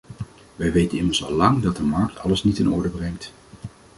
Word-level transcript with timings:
Wij 0.55 0.71
weten 0.71 0.97
immers 0.97 1.23
al 1.23 1.31
lang 1.31 1.61
dat 1.61 1.75
de 1.75 1.83
markt 1.83 2.17
alles 2.17 2.43
niet 2.43 2.57
in 2.59 2.71
orde 2.71 2.89
brengt. 2.89 3.33